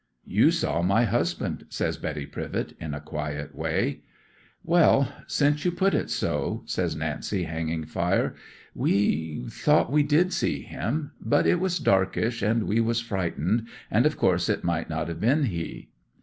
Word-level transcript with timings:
'"You 0.25 0.49
saw 0.49 0.81
my 0.81 1.03
husband," 1.03 1.67
says 1.69 1.95
Betty 1.95 2.25
Privett, 2.25 2.73
in 2.81 2.95
a 2.95 2.99
quiet 2.99 3.53
way. 3.53 4.01
'"Well, 4.63 5.13
since 5.27 5.63
you 5.63 5.71
put 5.71 5.93
it 5.93 6.09
so," 6.09 6.63
says 6.65 6.95
Nancy, 6.95 7.43
hanging 7.43 7.85
fire, 7.85 8.33
"we—thought 8.73 9.91
we 9.91 10.01
did 10.01 10.33
see 10.33 10.63
him; 10.63 11.11
but 11.23 11.45
it 11.45 11.59
was 11.59 11.77
darkish, 11.77 12.41
and 12.41 12.63
we 12.63 12.79
was 12.79 12.99
frightened, 12.99 13.67
and 13.91 14.07
of 14.07 14.17
course 14.17 14.49
it 14.49 14.63
might 14.63 14.89
not 14.89 15.07
have 15.07 15.19
been 15.21 15.43
he." 15.43 15.89